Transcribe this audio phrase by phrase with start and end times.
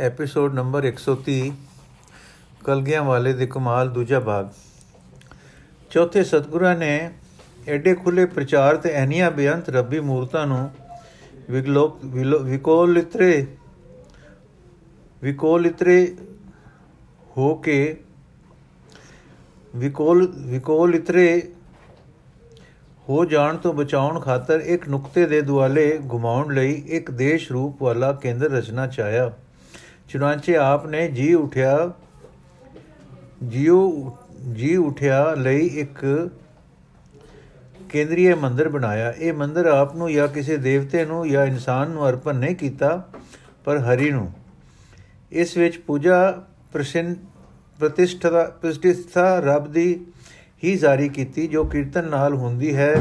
[0.00, 1.50] Episode number 130
[2.64, 4.48] ਕਲਗੀਆਂ ਵਾਲੇ ਦੇ ਕਮਾਲ ਦੂਜਾ ਭਾਗ
[5.90, 7.10] ਚੌਥੇ ਸਤਗੁਰਾਂ ਨੇ
[7.68, 10.70] ਐਡੇ ਖੁੱਲੇ ਪ੍ਰਚਾਰ ਤੇ ਐਨੀਆਂ ਬੇਅੰਤ ਰੱਬੀ ਮੂਰਤਾਂ ਨੂੰ
[11.50, 12.04] ਵਿਗਲੋਕ
[12.42, 13.46] ਵਿਕੋਲਿਤਰੇ
[15.22, 16.16] ਵਿਕੋਲਿਤਰੇ
[17.36, 17.96] ਹੋ ਕੇ,
[19.76, 21.42] ਵਿਕੋਲ, ਵਿਕੋਲਿਤਰੇ
[23.08, 28.12] ਹੋ ਜਾਣ ਤੋਂ ਬਚਾਉਣ ਖਾਤਰ ਇੱਕ ਨੁਕਤੇ ਦੇ ਦੁਆਲੇ ਘੁਮਾਉਣ ਲਈ ਇੱਕ ਦੇਸ਼ ਰੂਪ ਵਾਲਾ
[28.12, 29.30] ਕੇਂਦਰ ਰਚਨਾ ਚਾਹਿਆ।
[30.08, 31.92] ਚੁਨਾਂਚੇ ਆਪ ਨੇ ਜੀ ਉਠਿਆ,
[33.48, 34.10] ਜੀਉ,
[34.52, 36.30] ਜੀ ਉਠਿਆ ਲਈ ਇੱਕ
[37.90, 42.34] ਕੇਂਦਰੀ ਮੰਦਰ ਬਣਾਇਆ। ਇਹ ਮੰਦਰ ਆਪ ਨੂੰ ਜਾਂ ਕਿਸੇ ਦੇਵਤੇ ਨੂੰ ਜਾਂ ਇਨਸਾਨ ਨੂੰ ਅਰਪਣ
[42.34, 43.02] ਨਹੀਂ ਕੀਤਾ,
[43.64, 44.30] ਪਰ ਹਰੀ ਨੂੰ।
[45.32, 46.30] ਇਸ ਵਿੱਚ ਪੂਜਾ
[46.72, 47.14] ਪ੍ਰਸਿੰਨ
[47.78, 50.06] ਪ੍ਰਤਿਸ਼ਠਾ ਪ੍ਰਤਿਸ਼ਠਾ ਰੱਬ ਦੀ
[50.62, 52.94] ਹੀ ਜਾਰੀ ਕੀਤੀ, ਜੋ ਕੀਰਤਨ ਨਾਲ ਹੁੰਦੀ ਹੈ।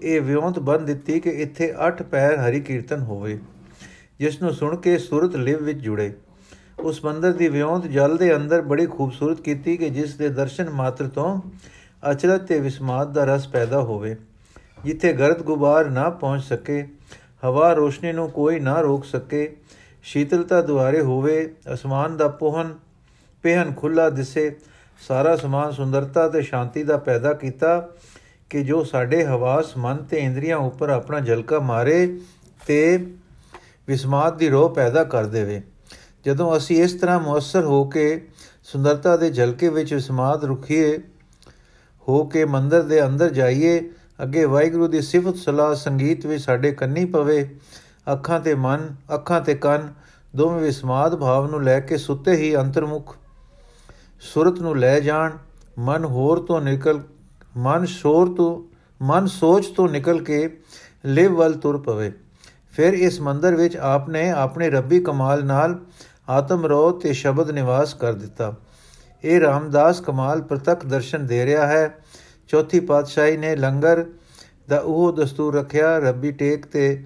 [0.00, 3.38] ਇਹ ਵਿਉਂਤ ਬੰਦ ਦਿੱਤੀ ਕਿ ਇੱਥੇ 8 ਪੈਰ ਹਰੀ ਕੀਰਤਨ ਹੋਵੇ,
[4.20, 6.12] ਜਿਸ ਨੂੰ ਸੁਣ ਕੇ ਸੁਰਤ ਲਿਵ ਵਿੱਚ ਜੁੜੇ।
[6.78, 11.08] ਉਸ ਮੰਦਰ ਦੀ ਵਿਉਂਤ ਜਲ ਦੇ ਅੰਦਰ ਬੜੀ ਖੂਬਸੂਰਤ ਕੀਤੀ ਕਿ ਜਿਸ ਦੇ ਦਰਸ਼ਨ ਮਾਤਰ
[11.08, 11.40] ਤੋਂ
[12.10, 14.16] ਅਚਰਤ ਤੇ ਵਿਸਮਾਦ ਦਾ ਰਸ ਪੈਦਾ ਹੋਵੇ,
[14.84, 16.86] ਜਿੱਥੇ ਗਰਦ ਗੁਬਾਰ ਨਾ ਪਹੁੰਚ ਸਕੇ,
[17.44, 19.56] ਹਵਾ ਰੋਸ਼ਨੀ ਨੂੰ ਕੋਈ ਨਾ ਰੋਕ ਸਕੇ,
[20.02, 22.74] ਸ਼ੀਤਲਤਾ ਦੁਆਰੇ ਹੋਵੇ, ਅਸਮਾਨ ਦਾ ਪੋਹਨ,
[23.44, 24.56] ਪਹਿਨ ਖੁੱਲਾ ਦਿਸੇ,
[25.08, 27.88] ਸਾਰਾ ਸਮਾਨ ਸੁੰਦਰਤਾ ਤੇ ਸ਼ਾਂਤੀ ਦਾ ਪੈਦਾ ਕੀਤਾ
[28.50, 32.18] ਕਿ ਜੋ ਸਾਡੇ ਹਵਾਸ ਮਨ ਤੇ ਇੰਦਰੀਆਂ ਉੱਪਰ ਆਪਣਾ ਝਲਕਾ ਮਾਰੇ
[32.66, 33.06] ਤੇ
[33.88, 35.60] ਵਿਸਮਾਦ ਦੀ ਰੋਹ ਪੈਦਾ ਕਰ ਦੇਵੇ।
[36.26, 38.28] ਜਦੋਂ ਅਸੀਂ ਇਸ ਤਰ੍ਹਾਂ ਮੁਅੱਸਰ ਹੋ ਕੇ
[38.64, 40.98] ਸੁੰਦਰਤਾ ਦੇ ਝਲਕੇ ਵਿੱਚ ਵਿਸਮਾਦ ਰੁਖੀਏ
[42.08, 43.90] ਹੋ ਕੇ ਮੰਦਰ ਦੇ ਅੰਦਰ ਜਾਈਏ,
[44.22, 47.58] ਅੱਗੇ ਵਾਹਿਗੁਰੂ ਦੀ ਸਿਫਤ ਸਲਾਹ ਸੰਗੀਤ ਵਿੱਚ ਸਾਡੇ ਕੰਨੀ ਪਵੇ,
[48.12, 49.92] ਅੱਖਾਂ ਤੇ ਮਨ, ਅੱਖਾਂ ਤੇ ਕੰਨ,
[50.36, 53.16] ਦੋਵੇਂ ਵਿਸਮਾਦ ਭਾਵ ਨੂੰ ਲੈ ਕੇ ਸੁੱਤੇ ਹੀ ਅੰਤਰਮੁਖ।
[54.20, 55.32] ਸੁਰਤ ਨੂੰ ਲੈ ਜਾਣ,
[55.78, 57.00] ਮਨ ਹੋਰ ਤੋਂ ਨਿਕਲ,
[57.56, 58.62] ਮਨ ਸ਼ੋਰ ਤੋਂ,
[59.04, 60.60] ਮਨ ਸੋਚ ਤੋਂ ਨਿਕਲ ਕੇ
[61.04, 62.12] ਲਿਵ ਵੱਲ ਤੁਰ ਪਵੇ।
[62.72, 65.78] ਫਿਰ ਇਸ ਮੰਦਰ ਵਿੱਚ ਆਪਨੇ ਆਪਣੇ ਰੱਬੀ ਕਮਾਲ ਨਾਲ
[66.28, 68.54] ਆਤਮ ਰੋ ਤੇ ਸ਼ਬਦ ਨਿਵਾਸ ਕਰ ਦਿੱਤਾ।
[69.24, 71.98] ਇਹ ਰਾਮਦਾਸ ਕਮਾਲ ਪ੍ਰਤੱਖ ਦਰਸ਼ਨ ਦੇ ਰਿਹਾ ਹੈ।
[72.48, 74.04] ਚੌਥੀ ਪਾਤਸ਼ਾਹੀ ਨੇ ਲੰਗਰ
[74.68, 77.04] ਦਾ ਉਹ ਦਸਤੂਰ ਰੱਖਿਆ, ਰੱਬੀ ਟੇਕ ਤੇ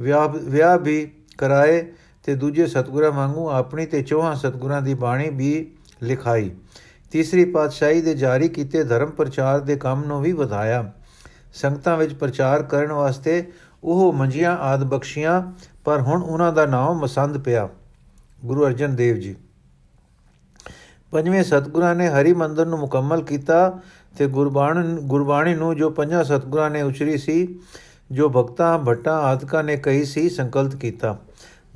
[0.00, 1.92] ਵਿਆਹ ਵਿਆਹ ਵੀ ਕਰਾਏ
[2.22, 6.50] ਤੇ ਦੂਜੇ ਸਤਗੁਰਾਂ ਵਾਂਗੂ ਆਪਣੀ ਤੇ ਚੋਹਾਂ ਸਤਗੁਰਾਂ ਦੀ ਬਾਣੀ ਵੀ ਲਿਖਾਈ।
[7.10, 10.92] ਤੀਸਰੀ ਪਾਤਸ਼ਾਹੀ ਦੇ ਜਾਰੀ ਕੀਤੇ ਧਰਮ ਪ੍ਰਚਾਰ ਦੇ ਕੰਮ ਨੂੰ ਵੀ ਵਧਾਇਆ।
[11.52, 13.52] ਸੰਗਤਾਂ ਵਿੱਚ ਪ੍ਰਚਾਰ ਕਰਨ ਵਾਸਤੇ
[13.84, 15.52] ਉਹ ਮੰਜੀਆਂ ਆਦ ਬਖਸ਼ੀਆਂ,
[15.84, 17.68] ਪਰ ਹੁਣ ਉਹਨਾਂ ਦਾ ਨਾਮ ਮਸੰਦ ਪਿਆ।
[18.44, 19.36] ਗੁਰੂ ਅਰਜਨ ਦੇਵ ਜੀ।
[21.10, 23.78] ਪੰਜਵੇਂ ਸਤਗੁਰਾਂ ਨੇ ਹਰੀ ਮੰਦਰ ਨੂੰ ਮੁਕੰਮਲ ਕੀਤਾ
[24.18, 27.60] ਤੇ ਗੁਰਬਾਣੀ ਗੁਰਬਾਣੀ ਨੂੰ ਜੋ ਪੰਜਾਂ ਸਤਗੁਰਾਂ ਨੇ ਉਚਰੀ ਸੀ,
[28.12, 31.18] ਜੋ ਭਗਤਾਂ, ਭੱਟਾਂ ਆਦਿਕਾਂ ਨੇ ਕਹੀ ਸੀ ਸੰਕਲਪ ਕੀਤਾ।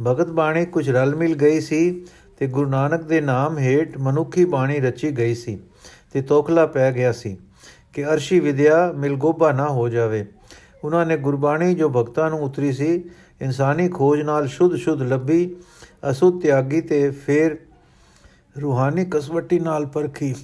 [0.07, 2.07] ਭਗਤ ਬਾਣੀ ਕੁਝ ਰਲ ਮਿਲ ਗਈ ਸੀ
[2.39, 5.59] ਤੇ ਗੁਰੂ ਨਾਨਕ ਦੇ ਨਾਮ ਹੇਠ ਮਨੁੱਖੀ ਬਾਣੀ ਰਚੀ ਗਈ ਸੀ
[6.13, 7.37] ਤੇ ਤੋਖਲਾ ਪੈ ਗਿਆ ਸੀ
[7.93, 10.27] ਕਿ ਅਰਸ਼ੀ ਵਿਦਿਆ ਮਿਲਗੋਬਾ ਨਾ ਹੋ ਜਾਵੇ।
[10.85, 12.93] ਉਹਨਾਂ ਨੇ ਗੁਰਬਾਣੀ ਜੋ ਭਗਤਾਂ ਨੂੰ ਉਤਰੀ ਸੀ,
[13.41, 15.55] ਇਨਸਾਨੀ ਖੋਜ ਨਾਲ ਸ਼ੁੱਧ ਸ਼ੁੱਧ ਲੱਭੀ,
[16.11, 17.57] ਅਸੁੱਧ ਤਿਆਗੀ ਤੇ ਫੇਰ
[18.57, 20.35] ਰੂਹਾਨੀ ਕਸਵੱਟੀ ਨਾਲ ਪਰਖੀ।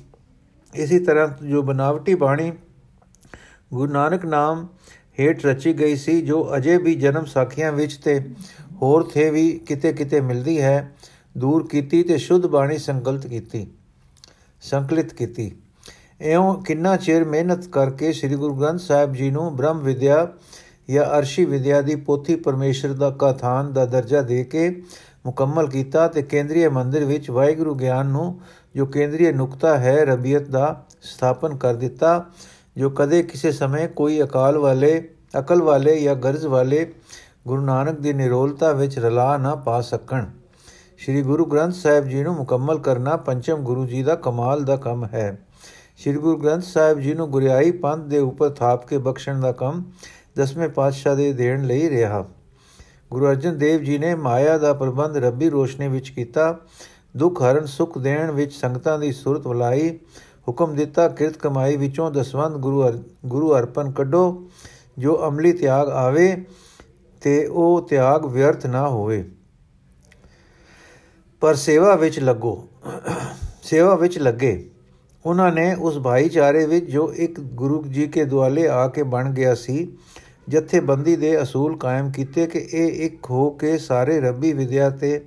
[0.72, 2.52] ਇਸੇ ਤਰ੍ਹਾਂ ਜੋ ਬਨਾਵਟੀ ਬਾਣੀ
[3.72, 4.66] ਗੁਰੂ ਨਾਨਕ ਨਾਮ
[5.20, 8.20] ਹੇਠ ਰਚੀ ਗਈ ਸੀ, ਜੋ ਅਜੇ ਵੀ ਜਨਮ ਸਾਖੀਆਂ ਵਿੱਚ ਤੇ
[8.82, 10.92] ਹੋਰ ਥੇ ਵੀ ਕਿਤੇ ਕਿਤੇ ਮਿਲਦੀ ਹੈ,
[11.38, 13.66] ਦੂਰ ਕੀਤੀ ਤੇ ਸ਼ੁੱਧ ਬਾਣੀ ਸੰਕਲਪ ਕੀਤੀ,
[14.62, 15.50] ਸੰਕਲਿਤ ਕੀਤੀ।
[16.24, 20.28] ਐਉਂ ਕਿੰਨਾ ਚਿਰ ਮਿਹਨਤ ਕਰਕੇ ਸ੍ਰੀ ਗੁਰੂ ਗ੍ਰੰਥ ਸਾਹਿਬ ਜੀ ਨੂੰ ਬ੍ਰਹਮ ਵਿਦਿਆ
[20.90, 24.82] ਜਾਂ ਅਰਸ਼ੀ ਵਿਦਿਆ ਦੀ ਪੋਥੀ ਪਰਮੇਸ਼ਰ ਦਾ ਕਥਾਨ ਦਾ ਦਰਜਾ ਦੇ ਕੇ
[25.26, 28.40] ਮੁਕੰਮਲ ਕੀਤਾ ਤੇ ਕੇਂਦਰੀ ਮੰਦਿਰ ਵਿੱਚ ਵਾਹਿਗੁਰੂ ਗਿਆਨ ਨੂੰ
[28.76, 32.24] ਜੋ ਕੇਂਦਰੀ ਨੁਕਤਾ ਹੈ, ਰਬੀਅਤ ਦਾ ਸਥਾਪਨ ਕਰ ਦਿੱਤਾ,
[32.76, 35.08] ਜੋ ਕਦੇ ਕਿਸੇ ਸਮੇਂ ਕੋਈ ਅਕਾਲ ਵਾਲੇ,
[35.38, 36.92] ਅਕਲ ਵਾਲੇ ਜਾਂ ਗਰਜ਼ ਵਾਲੇ
[37.46, 40.24] ਗੁਰੂ ਨਾਨਕ ਦੀ ਨਿਰੋਲਤਾ ਵਿੱਚ ਰਲਾ ਨਾ ਪਾ ਸਕਣ।
[40.98, 45.04] ਸ੍ਰੀ ਗੁਰੂ ਗ੍ਰੰਥ ਸਾਹਿਬ ਜੀ ਨੂੰ ਮੁਕੰਮਲ ਕਰਨਾ ਪੰਚਮ ਗੁਰੂ ਜੀ ਦਾ ਕਮਾਲ ਦਾ ਕੰਮ
[45.04, 45.38] ਹੈ।
[46.02, 49.82] ਸ੍ਰੀ ਗੁਰੂ ਗ੍ਰੰਥ ਸਾਹਿਬ ਜੀ ਨੂੰ ਗੁਰਿਆਈ ਪੰਥ ਦੇ ਉੱਪਰ ਥਾਪ ਕੇ ਬਖਸ਼ਣ ਦਾ ਕੰਮ
[50.36, 52.24] ਦਸਵੇਂ ਪਾਤਸ਼ਾਹ ਦੇ ਦੇਣ ਲਈ ਰਿਹਾ।
[53.10, 56.58] ਗੁਰੂ ਅਰਜਨ ਦੇਵ ਜੀ ਨੇ ਮਾਇਆ ਦਾ ਪ੍ਰਬੰਧ ਰੱਬੀ ਰੋਸ਼ਨੀ ਵਿੱਚ ਕੀਤਾ,
[57.16, 59.98] ਦੁੱਖ ਹਰਨ ਸੁਖ ਦੇਣ ਵਿੱਚ ਸੰਗਤਾਂ ਦੀ ਸੁਰਤ ਵਲਾਈ,
[60.48, 62.90] ਹੁਕਮ ਦਿੱਤਾ, ਕਿਰਤ ਕਮਾਈ ਵਿੱਚੋਂ ਦਸਵੰਦ ਗੁਰੂ
[63.26, 64.50] ਗੁਰੂ ਅਰਪਣ ਕੱਢੋ,
[64.98, 66.44] ਜੋ ਅਮਲੀ ਤਿਆਗ ਆਵੇ
[67.20, 69.24] ਤੇ ਉਹ ਤਿਆਗ ਵਿਅਰਥ ਨਾ ਹੋਵੇ।
[71.40, 72.68] ਪਰ ਸੇਵਾ ਵਿੱਚ ਲੱਗੋ,
[73.62, 74.68] ਸੇਵਾ ਵਿੱਚ ਲੱਗੇ।
[75.26, 79.54] ਉਹਨਾਂ ਨੇ ਉਸ ਭਾਈਚਾਰੇ ਵਿੱਚ ਜੋ ਇੱਕ ਗੁਰੂ ਜੀ ਕੇ ਦੁਆਲੇ ਆ ਕੇ ਬਣ ਗਿਆ
[79.54, 79.96] ਸੀ,
[80.48, 85.24] ਜਥੇਬੰਦੀ ਦੇ ਅਸੂਲ ਕਾਇਮ ਕੀਤੇ ਕਿ ਇਹ ਇੱਕ ਹੋ ਕੇ ਸਾਰੇ ਰੱਬੀ ਵਿਦਿਆ ਤੇ,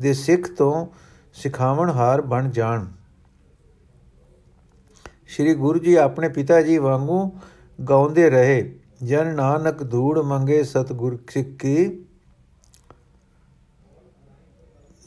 [0.00, 0.86] ਦੇ ਸਿੱਖ ਤੋਂ
[1.34, 2.86] ਸਿਖਾਵਣ ਹਾਰ ਬਣ ਜਾਣ।
[5.26, 7.30] ਸ਼੍ਰੀ ਗੁਰੂ ਜੀ ਆਪਣੇ ਪਿਤਾ ਜੀ ਵਾਂਗੂ
[7.88, 12.04] ਗਾਉਂਦੇ ਰਹੇ, ਜਨ ਨਾਨਕ ਧੂੜ ਮੰਗੇ ਸਤਗੁਰ ਸਿੱਖੀ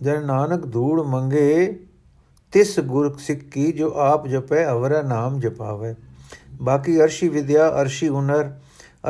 [0.02, 1.80] ਜਨ ਨਾਨਕ ਧੂੜ ਮੰਗੇ
[2.52, 5.96] ਤਿਸ ਗੁਰ ਸਿੱਖੀ ਜੋ ਆਪ ਜਪੈ, ਅਵਰਾ ਨਾਮ ਜਪਾਵੇ।
[6.62, 8.52] ਬਾਕੀ ਅਰਸ਼ੀ ਵਿਦਿਆ, ਅਰਸ਼ੀ ਹੁਨਰ,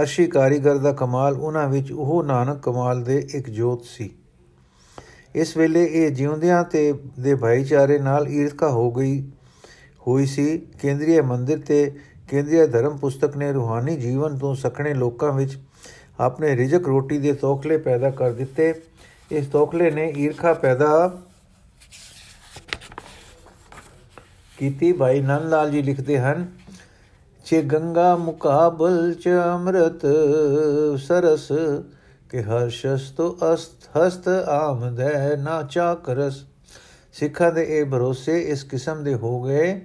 [0.02, 4.10] ਅਰਸ਼ੀ ਕਾਰੀਗਰ ਦਾ ਕਮਾਲ, ਉਹਨਾਂ ਵਿੱਚ ਉਹ ਨਾਨਕ ਕਮਾਲ ਦੇ ਇੱਕ ਜੋਤ ਸੀ।
[5.36, 9.32] ਇਸ ਵੇਲੇ ਇਹ ਜਿਉਂਦਿਆਂ ਤੇ ਦੇ ਭਾਈਚਾਰੇ ਨਾਲ ਈਰਖਾ ਹੋ ਗਈ,
[10.08, 11.92] ਹੋਈ ਸੀ। ਕੇਂਦਰੀ ਮੰਦਿਰ ਤੇ
[12.28, 15.58] ਕੇਂਦਰੀ ਧਰਮ ਪੁਸਤਕ ਨੇ ਰੂਹਾਨੀ ਜੀਵਨ ਤੋਂ ਸਖਣੇ ਲੋਕਾਂ ਵਿੱਚ
[16.20, 18.74] ਆਪਣੇ ਰਿਜਕ ਰੋਟੀ ਦੇ ਤੋਖਲੇ ਪੈਦਾ ਕਰ ਦਿੱਤੇ।
[19.32, 21.22] ਇਸ ਤੋਖਲੇ ਨੇ ਈਰਖਾ ਪੈਦਾ
[24.60, 26.48] ਕੀਤੀ ਭਾਈ ਨੰਦ ਲਾਲ ਜੀ ਲਿਖਦੇ ਹਨ
[27.46, 30.02] ਚੇ ਗੰਗਾ ਮੁਕਾਬਲ ਚ ਅੰਮ੍ਰਿਤ
[30.98, 31.52] ਸਰਸ,
[32.30, 36.44] ਕਿ ਹਰਸ਼ਸ ਤੋ ਅਸਤ ਹਸਤ ਆਮਦੈ ਨਾ ਚਾਕਰਸ।
[37.14, 39.82] ਸਿੱਖਾਂ ਦੇ ਇਹ ਭਰੋਸੇ ਇਸ ਕਿਸਮ ਦੇ ਹੋ ਗਏ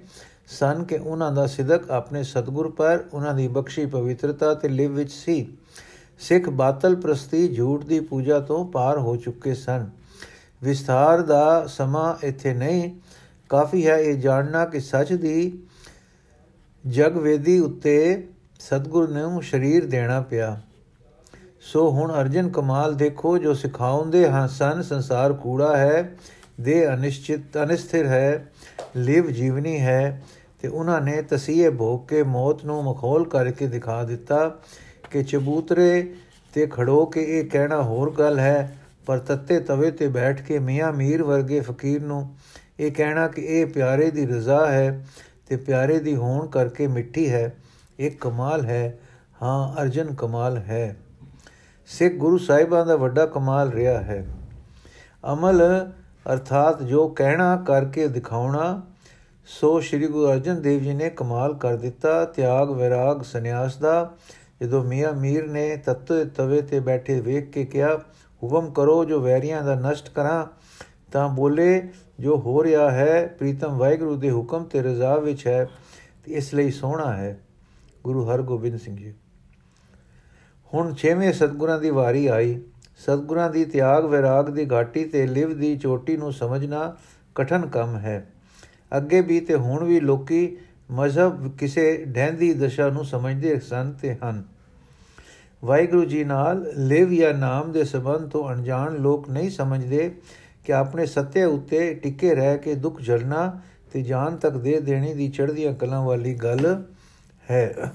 [0.47, 5.11] ਸਨ ਕਿ ਉਹਨਾਂ ਦਾ ਸਿਦਕ ਆਪਣੇ ਸਤਗੁਰ ਪਰ, ਉਹਨਾਂ ਦੀ ਬਖਸ਼ੀ ਪਵਿੱਤਰਤਾ ਤੇ ਲਿਵ ਵਿੱਚ
[5.11, 5.57] ਸੀ।
[6.19, 9.89] ਸਿੱਖ ਬਾਤਲ ਪ੍ਰਸਤੀ ਝੂਠ ਦੀ ਪੂਜਾ ਤੋਂ ਪਾਰ ਹੋ ਚੁੱਕੇ ਸਨ।
[10.63, 12.91] ਵਿਸਥਾਰ ਦਾ ਸਮਾਂ ਇੱਥੇ ਨਹੀਂ
[13.49, 15.57] ਕਾਫੀ ਹੈ ਇਹ ਜਾਣਨਾ ਕਿ ਸੱਚ ਦੀ
[16.87, 18.27] ਜਗਵੇਦੀ ਉੱਤੇ
[18.59, 20.61] ਸਤਗੁਰ ਨੂੰ ਸਰੀਰ ਦੇਣਾ ਪਿਆ।
[21.61, 26.15] ਸੋ ਹੁਣ ਅਰਜਨ ਕਮਾਲ ਦੇਖੋ ਜੋ ਸਿਖਾਉਂਦੇ ਹਾਂ, ਸਨ ਸੰਸਾਰ ਕੂੜਾ ਹੈ
[26.61, 28.51] ਦੇ ਅਨਿਸ਼ਚਿਤ, ਅਨਿਸਥਿਰ ਹੈ,
[28.95, 30.21] ਲਿਵ ਜੀਵਨੀ ਹੈ,
[30.61, 34.59] ਤੇ ਉਹਨਾਂ ਨੇ ਤਸੀਹੇ ਭੋਗ ਕੇ ਮੌਤ ਨੂੰ ਮਖੌਲ ਕਰਕੇ ਦਿਖਾ ਦਿੱਤਾ
[35.11, 36.13] ਕਿ ਚਬੂਤਰੇ
[36.53, 40.93] ਤੇ ਖੜੋ ਕੇ ਇਹ ਕਹਿਣਾ ਹੋਰ ਗੱਲ ਹੈ, ਪਰ ਤੱਤੇ ਤਵੇ ਤੇ ਬੈਠ ਕੇ ਮੀਆਂ
[40.93, 42.35] ਮੀਰ ਵਰਗੇ ਫਕੀਰ ਨੂੰ
[42.79, 45.07] ਇਹ ਕਹਿਣਾ ਕਿ ਇਹ ਪਿਆਰੇ ਦੀ ਰਜ਼ਾ ਹੈ
[45.47, 47.55] ਤੇ ਪਿਆਰੇ ਦੀ ਹੋਣ ਕਰਕੇ ਮਿੱਠੀ ਹੈ
[47.99, 48.99] ਇੱਕ ਕਮਾਲ ਹੈ।
[49.41, 50.97] ਹਾਂ, ਅਰਜਨ ਕਮਾਲ ਹੈ।
[51.87, 54.25] ਸਿੱਖ ਗੁਰੂ ਸਾਹਿਬਾਂ ਦਾ ਵੱਡਾ ਕਮਾਲ ਰਿਹਾ ਹੈ।
[55.33, 55.91] ਅਮਲ
[56.33, 58.81] ਅਰਥਾਤ ਜੋ ਕਹਿਣਾ ਕਰਕੇ ਦਿਖਾਉਣਾ,
[59.45, 64.13] ਸੋ ਸ੍ਰੀ ਗੁਰੂ ਅਰਜਨ ਦੇਵ ਜੀ ਨੇ ਕਮਾਲ ਕਰ ਦਿੱਤਾ। ਤਿਆਗ, ਵਿਰਾਗ, ਸੰਨਿਆਸ ਦਾ
[64.61, 67.97] ਜਦੋਂ ਮੀਆਂ ਮੀਰ ਨੇ ਤਤ ਤਵੇ ਤੇ ਬੈਠੇ ਵੇਖ ਕੇ ਕਿਹਾ,
[68.43, 70.45] ਹੁਕਮ ਕਰੋ ਜੋ ਵੈਰੀਆਂ ਦਾ ਨਸ਼ਟ ਕਰਾਂ,
[71.11, 71.89] ਤਾਂ ਬੋਲੇ
[72.19, 75.69] ਜੋ ਹੋ ਰਿਹਾ ਹੈ, ਪ੍ਰੀਤਮ ਵਾਹਿਗੁਰੂ ਦੇ ਹੁਕਮ ਤੇ ਰਜ਼ਾ ਵਿੱਚ ਹੈ,
[76.25, 77.39] ਤੇ ਇਸ ਲਈ ਸੋਹਣਾ ਹੈ।
[78.03, 79.13] ਗੁਰੂ ਹਰਗੋਬਿੰਦ ਸਿੰਘ ਜੀ।
[80.73, 82.61] ਹੁਣ ਛੇਵੇਂ ਸਤਗੁਰਾਂ ਦੀ ਵਾਰੀ ਆਈ।
[82.97, 86.95] ਸਤਗੁਰਾਂ ਦੀ ਤਿਆਗ ਵਿਰਾਗ ਦੀ ਘਾਟੀ ਤੇ ਲਿਵ ਦੀ ਚੋਟੀ ਨੂੰ ਸਮਝਣਾ
[87.35, 88.27] ਕਠਨ ਕੰਮ ਹੈ।
[88.97, 90.57] ਅੱਗੇ ਵੀ ਤੇ ਹੁਣ ਵੀ ਲੋਕੀ
[90.91, 94.43] ਮਜ਼ਹਬ ਕਿਸੇ ਢੈਂਦੀ ਦਸ਼ਾ ਨੂੰ ਸਮਝਦੇ ਸਨ ਤੇ ਹਨ।
[95.65, 100.15] ਵਾਹਿਗੁਰੂ ਜੀ ਨਾਲ ਲਿਵ ਜਾਂ ਨਾਮ ਦੇ ਸਬੰਧ ਤੋਂ ਅਣਜਾਣ ਲੋਕ ਨਹੀਂ ਸਮਝਦੇ।
[100.65, 103.59] ਕਿ ਆਪਣੇ ਸੱਤੇ ਉੱਤੇ ਟਿੱਕੇ ਰਹਿ ਕੇ ਦੁੱਖ ਝਲਣਾ
[103.93, 106.83] ਤੇ ਜਾਨ ਤੱਕ ਦੇ ਦੇਣੀ ਦੀ ਚੜ੍ਹਦੀਆਂ ਕਲਾਂ ਵਾਲੀ ਗੱਲ
[107.51, 107.91] ਹੈ।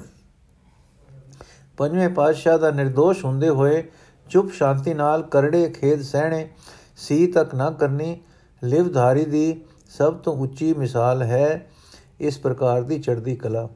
[1.77, 3.85] ਪੰਜਵੇਂ ਪਾਤਸ਼ਾਹ ਦਾ નિર્ਦੋਸ਼ ਹੁੰਦੇ ਹੋਏ
[4.31, 6.49] ਚੁੱਪ ਸ਼ਾਂਤੀ ਨਾਲ ਕਰੜੇ ਖੇਦ ਸਹਿਣੇ,
[6.97, 8.21] ਸੀ ਤੱਕ ਨਾ ਕਰਨੀ,
[8.65, 9.61] ਲਿਵਧਾਰੀ ਦੀ
[9.99, 11.71] ਸਭ ਤੋਂ ਉੱਚੀ ਮਿਸਾਲ ਹੈ
[12.21, 13.69] ਇਸ ਪ੍ਰਕਾਰ ਦੀ ਚੜ੍ਹਦੀ ਕਲਾ।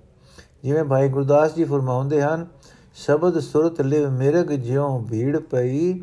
[0.64, 2.46] ਜਿਵੇਂ ਭਾਈ ਗੁਰਦਾਸ ਜੀ ਫਰਮਾਉਂਦੇ ਹਨ,
[2.94, 6.00] ਸ਼ਬਦ ਸੁਰਤ ਲਿਵ ਮਿਰਗ ਜਿਉ ਭੀੜ ਪਈ,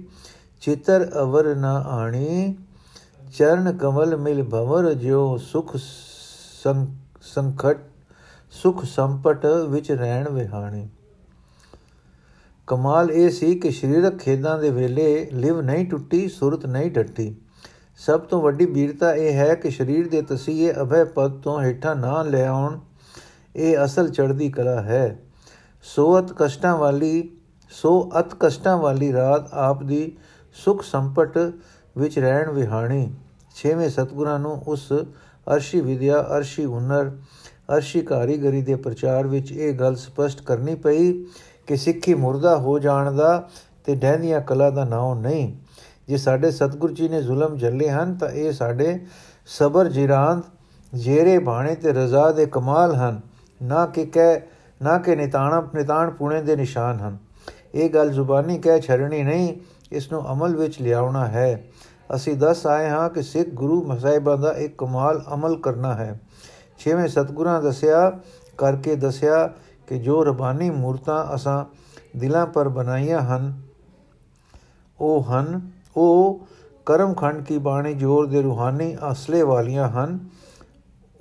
[0.61, 2.55] ਚਿਤਰ ਅਵਰ ਨਾ ਆਣੀ
[3.33, 5.75] ਚਰਨ ਕਮਲ ਮਿਲ ਭਵਰ ਜਿਉ ਸੁਖ
[7.23, 7.77] ਸੰਖਟ
[8.53, 10.87] ਸੁਖ ਸੰਪਟ ਵਿੱਚ ਰਹਿਣ ਵਿਹਾਣੀ
[12.67, 17.33] ਕਮਾਲ ਇਹ ਸੀ ਕਿ ਸਰੀਰਕ ਖੇਦਾਂ ਦੇ ਵੇਲੇ ਲਿਵ ਨਹੀਂ ਟੁੱਟੀ ਸੁਰਤ ਨਹੀਂ ਟੱਟੀ
[17.99, 22.21] ਸਭ ਤੋਂ ਵੱਡੀ ਵੀਰਤਾ ਇਹ ਹੈ ਕਿ ਸਰੀਰ ਦੇ ਤਸੀਹੇ ਅਭੈ ਪਦ ਤੋਂ ਹੇਠਾਂ ਨਾ
[22.23, 22.79] ਲੈ ਆਉਣ
[23.55, 25.17] ਇਹ ਅਸਲ ਚੜ੍ਹਦੀ ਕਲਾ ਹੈ
[25.85, 27.29] ਸੋਅਤ ਕਸ਼ਟਾਂ ਵਾਲੀ
[27.71, 30.11] ਸੋ ਅਤ ਕਸ਼ਟਾਂ ਵਾਲੀ ਰਾਤ ਆਪ ਦੀ
[30.55, 31.37] ਸੁਖ ਸੰਪਟ
[31.97, 33.13] ਵਿੱਚ ਰਹਿਣ ਵਿਹਾਣੀ,
[33.55, 34.93] ਛੇਵੇਂ ਸਤਗੁਰਾਂ ਨੂੰ ਉਸ
[35.55, 37.11] ਅਰਸ਼ੀ ਵਿਦਿਆ, ਅਰਸ਼ੀ ਹੁਨਰ,
[37.75, 41.25] ਅਰਸ਼ੀ ਕਾਰੀਗਰੀ ਦੇ ਪ੍ਰਚਾਰ ਵਿੱਚ ਇਹ ਗੱਲ ਸਪਸ਼ਟ ਕਰਨੀ ਪਈ
[41.67, 43.49] ਕਿ ਸਿੱਖੀ ਮੁਰਦਾ ਹੋ ਜਾਣ ਦਾ
[43.85, 45.57] ਤੇ ਡਹਿੰਦੀਆਂ ਕਲਾ ਦਾ ਨਾਮ ਨਹੀਂ।
[46.07, 48.99] ਜੇ ਸਾਡੇ ਸਤਗੁਰ ਜੀ ਨੇ ਜ਼ੁਲਮ ਝੱਲੇ ਹਨ ਤਾਂ ਇਹ ਸਾਡੇ
[49.45, 50.41] ਸਬਰ ਜਿਰਾਂਦ,
[50.93, 53.21] ਜੇਰੇ ਬਾਣੇ ਤੇ ਰਜ਼ਾ ਦੇ ਕਮਾਲ ਹਨ,
[53.63, 54.41] ਨਾ ਕਿ ਕਹਿ,
[54.81, 57.17] ਨਾ ਕਿ ਨਿਤਾਣਾ, ਨਿਤਾਣ ਪੁਣੇ ਦੇ ਨਿਸ਼ਾਨ ਹਨ।
[57.75, 59.55] ਇਹ ਗੱਲ ਜ਼ੁਬਾਨੀ ਕਹਿ ਛੜਣੀ ਨਹੀਂ,
[59.91, 61.63] ਇਸ ਨੂੰ ਅਮਲ ਵਿੱਚ ਲਿਆਉਣਾ ਹੈ।
[62.15, 66.19] ਅਸੀਂ ਦੱਸ ਆਏ ਹਾਂ ਕਿ ਸਿੱਖ ਗੁਰੂ ਮਸਾਇਬਾਂ ਦਾ ਇੱਕ ਕਮਾਲ ਅਮਲ ਕਰਨਾ ਹੈ।
[66.77, 68.19] ਛੇਵੇਂ ਸਤਗੁਰਾਂ ਦੱਸਿਆ,
[68.57, 69.47] ਕਰਕੇ ਦੱਸਿਆ
[69.87, 71.65] ਕਿ ਜੋ ਰਬਾਨੀ ਮੂਰਤਾਂ ਅਸਾਂ
[72.19, 73.61] ਦਿਲਾਂ ਪਰ ਬਣਾਈਆਂ ਹਨ,
[74.99, 76.47] ਉਹ ਹਨ, ਉਹ
[76.85, 80.19] ਕਰਮਖੰਡ ਕੀ ਬਾਣੀ ਜੋਰ ਦੇ ਰੂਹਾਨੀ ਅਸਲੇ ਵਾਲੀਆਂ ਹਨ।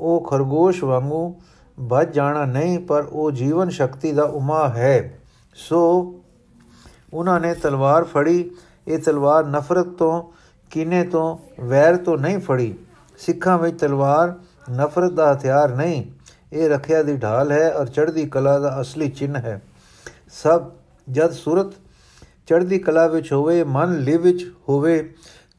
[0.00, 1.35] ਉਹ ਖਰਗੋਸ਼ ਵਾਂਗੂ
[1.80, 5.18] ਵੱਜ ਜਾਣਾ ਨਹੀਂ, ਪਰ ਉਹ ਜੀਵਨ ਸ਼ਕਤੀ ਦਾ ਉਮਾ ਹੈ।
[5.54, 6.14] ਸੋ
[7.14, 8.50] ਉਹਨਾਂ ਨੇ ਤਲਵਾਰ ਫੜੀ।
[8.88, 10.39] ਇਹ ਤਲਵਾਰ ਨਫ਼ਰਤ ਤੋਂ
[10.72, 12.74] ਕਿਨੇ ਤੋਂ ਵੈਰ ਤੋਂ ਨਹੀਂ ਫੜੀ
[13.20, 14.34] ਸਿੱਖਾਂ ਵਿੱਚ ਤਲਵਾਰ
[14.72, 16.04] ਨਫ਼ਰਤ ਦਾ ਹਥਿਆਰ ਨਹੀਂ
[16.54, 19.60] ਇਹ ਰੱਖਿਆ ਦੀ ਢਾਲ ਹੈ ਔਰ ਚੜ੍ਹਦੀ ਕਲਾ ਦਾ ਅਸਲੀ ਚਿੰਨ ਹੈ
[20.34, 20.70] ਸਭ
[21.08, 21.72] ਜਦ ਸੁਰਤ
[22.48, 25.00] ਚੜ੍ਹਦੀ ਕਲਾ ਵਿੱਚ ਹੋਵੇ ਮਨ ਲਿਵ ਵਿੱਚ ਹੋਵੇ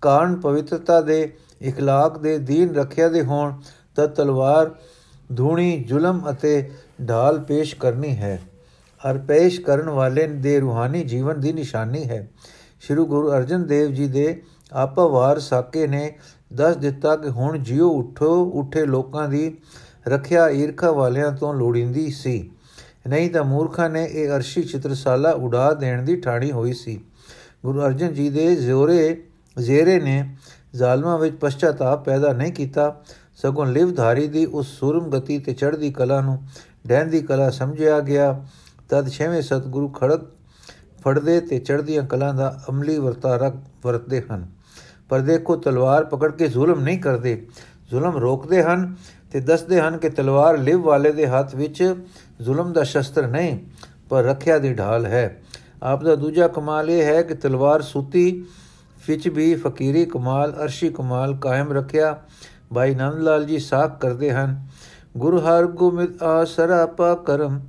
[0.03, 1.23] ਕਾਰਨ ਪਵਿੱਤਰਤਾ ਦੇ
[1.69, 3.53] اخلاق ਦੇ ਦੀਨ ਰੱਖਿਆ ਦੇ ਹੋਣ
[3.97, 4.75] ਤਾਂ ਤਲਵਾਰ
[5.37, 6.71] ਧੂਣੀ ਜ਼ੁਲਮ ਅਤੇ
[7.09, 8.39] ਢਾਲ ਪੇਸ਼ ਕਰਨੀ ਹੈ
[9.03, 12.27] ਅਰ ਪੇਸ਼ ਕਰਨ ਵਾਲੇ ਦੇ ਰੂਹਾਨੀ ਜੀਵਨ ਦੀ ਨਿਸ਼ਾਨੀ ਹੈ
[12.81, 14.43] ਸ਼੍ਰੀ ਗੁਰੂ ਅਰਜਨ ਦੇਵ ਜੀ ਦੇ
[14.74, 16.14] ਆਪਵਾਰ ਸਾਕੇ ਨੇ
[16.54, 19.58] ਦੱਸ ਦਿੱਤਾ ਕਿ ਹੁਣ ਜਿਉ ਉਠੋ, ਉਠੇ ਲੋਕਾਂ ਦੀ
[20.08, 22.52] ਰੱਖਿਆ ਈਰਖਾ ਵਾਲਿਆਂ ਤੋਂ ਲੋੜਿੰਦੀ ਸੀ।
[23.08, 27.02] ਨਹੀਂ ਤਾਂ ਮੂਰਖਾਂ ਨੇ ਇਹ ਅਰਸ਼ੀ ਚਿੱਤਰਸਾਲਾ ਉਡਾ ਦੇਣ ਦੀ ਠਾਣੀ ਹੋਈ ਸੀ।
[27.66, 29.24] ਗੁਰੂ ਅਰਜਨ ਜੀ ਦੇ ਜ਼ੋਰੇ,
[29.60, 30.36] ਜ਼ੇਰੇ ਨੇ
[30.76, 33.04] ਜ਼ਾਲਮਾਂ ਵਿੱਚ ਪਛਤਾਪ ਪੈਦਾ ਨਹੀਂ ਕੀਤਾ।
[33.42, 36.44] ਸਗੋਂ ਲਿਵਧਾਰੀ ਦੀ ਉਸ ਸੁਰਮ ਗਤੀ ਤੇ ਚੜ੍ਹਦੀ ਕਲਾ ਨੂੰ
[36.88, 38.46] ਡੈਨ ਦੀ ਕਲਾ ਸਮਝਿਆ ਗਿਆ।
[38.90, 40.22] ਤਦ ਛੇਵੇਂ ਸਤਿਗੁਰੂ ਖੜਕ
[41.02, 43.54] ਫੜਦੇ ਤੇ ਚੜ੍ਹਦੀਆਂ ਕਲਾਂ ਦਾ ਅਮਲੀ ਵਰਤਾਰਾ
[43.84, 44.48] ਵਰਤਦੇ ਹਨ।
[45.10, 47.48] ਪਰ ਦੇਖੋ, ਤਲਵਾਰ ਪਕੜ ਕੇ ਜ਼ੁਲਮ ਨਹੀਂ ਕਰਦੇ।
[47.90, 48.96] ਜ਼ੁਲਮ ਰੋਕਦੇ ਹਨ
[49.32, 51.96] ਤੇ ਦੱਸਦੇ ਹਨ ਕਿ ਤਲਵਾਰ ਲਿਵ ਵਾਲੇ ਦੇ ਹੱਥ ਵਿੱਚ
[52.42, 53.60] ਜ਼ੁਲਮ ਦਾ ਸ਼ਸਤਰ ਨਹੀਂ,
[54.10, 55.42] ਪਰ ਰੱਖਿਆ ਦੀ ਢਾਲ ਹੈ।
[55.84, 58.46] ਆਪ ਦਾ ਦੂਜਾ ਕਮਾਲ ਇਹ ਹੈ ਕਿ ਤਲਵਾਰ ਸੂਤੀ
[59.08, 62.22] ਵਿੱਚ ਵੀ ਫਕੀਰੀ ਕਮਾਲ, ਅਰਸ਼ੀ ਕਮਾਲ ਕਾਇਮ ਰੱਖਿਆ।
[62.76, 64.68] ਭਾਈ ਨੰਦ ਲਾਲ ਜੀ ਸਾਖ ਕਰਦੇ ਹਨ,
[65.18, 67.60] ਗੁਰੂ ਹਰਗੋਬਿੰਦ ਗੁਮਿਤ ਆਸਰਾ ਪਾ ਕਰਮ,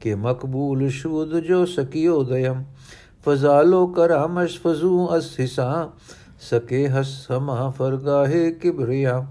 [0.00, 2.64] ਕਿ ਮਕਬੂਲ ਸ਼ੂਦ ਜੋ ਸਕਿਓ ਦਇਮ
[3.26, 5.36] ਫਜ਼ਾਲੋ ਕਰਾਮਸ਼ ਫਜ਼ੂ ਅਸ
[6.40, 9.26] ਸਕੇ ਹਸ ਸਮਾ ਫਰਗਾਹੇ ਕਿਬਰਿਆ।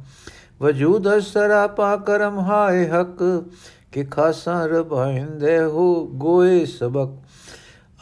[0.62, 3.46] ਵਜੂਦ ਅਸਰਾ ਪਾ ਕਰਮ ਹਾਏ ਹਕ।
[3.92, 7.10] ਕਿ ਖਾਸਾ ਰਬਾਇੰਦੇ ਹੋ ਗੋਏ ਸਬਕ।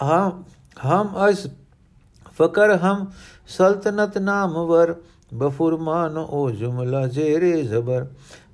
[0.03, 0.43] ਹਮ
[0.85, 1.47] ਹਮ ਅਸ
[2.37, 3.05] ਫਕਰ ਹਮ
[3.47, 4.95] ਸਲਤਨਤ ਨਾਮਵਰ
[5.33, 8.07] ਬਫੁਰਮਾਨ ਓ ਜੁਮਲਾ ਜ਼ੇਰੇ ਜ਼ਬਰ।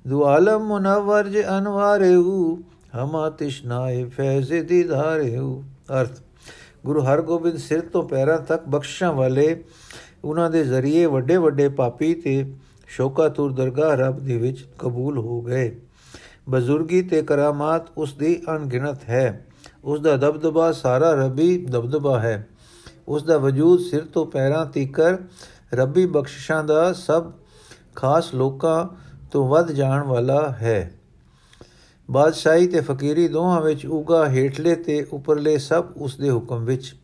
[0.08, 2.58] ਦੁਆਲਮ ਮੁਨਵਰ ਜ ਅਨਵਾਰੇਉ
[2.96, 5.62] ਹਮਾ ਤਿਸ਼ਨਾਏ ਫੈਜ਼ ਦੀਦਾਰੇਉ
[6.00, 6.20] ਅਰਥ
[6.86, 9.64] ਗੁਰੂ ਹਰਗੋਬਿੰਦ ਸਿਰ ਤੋਂ ਪੈਰਾਂ ਤੱਕ ਬਖਸ਼ਾਂ ਵਾਲੇ
[10.24, 12.54] ਉਹਨਾਂ ਦੇ ਜ਼ਰੀਏ ਵੱਡੇ ਵੱਡੇ ਪਾਪੀ ਤੇ
[12.86, 15.80] ਸ਼ੋਕਾਤੁਰ ਦਰਗਾਹ ਰੱਬ ਦੇ ਵਿੱਚ ਕਬੂਲ ਹੋ ਗਏ।
[16.48, 19.46] ਬਜ਼ੁਰਗੀ ਤੇ ਕਰਾਮਾਤ ਉਸ ਦੀ ਅਣਗਿਣਤ ਹੈ।
[19.84, 22.48] ਉਸ ਦਾ ਦਬਦਬਾ ਸਾਰਾ ਰੱਬੀ ਦਬਦਬਾ ਹੈ।
[23.08, 25.16] ਉਸ ਦਾ ਵਜੂਦ ਸਿਰ ਤੋਂ ਪੈਰਾਂ ਤੀਕਰ
[25.74, 27.30] ਰੱਬੀ ਬਖਸ਼ਿਸ਼ਾਂ ਦਾ ਸਭ
[27.96, 28.88] ਖਾਸ ਲੋਕਾਂ
[29.32, 30.99] ਤੋਂ ਵੱਧ ਜਾਣ ਵਾਲਾ ਹੈ।
[32.10, 36.94] ਬਾਦਸ਼ਾਹੀ ਤੇ ਫਕੀਰੀ ਦੋਹਾਂ ਵਿੱਚ ਉਗਾ ਹੇਠਲੇ ਤੇ ਉੱਪਰਲੇ ਸਭ ਉਸ ਦੇ ਹੁਕਮ ਵਿੱਚ।